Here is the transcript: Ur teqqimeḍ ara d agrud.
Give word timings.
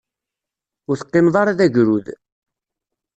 Ur 0.89 0.95
teqqimeḍ 0.97 1.35
ara 1.41 1.57
d 1.59 1.61
agrud. 1.65 2.07